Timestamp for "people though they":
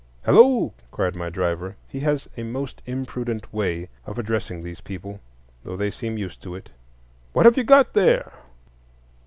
4.81-5.91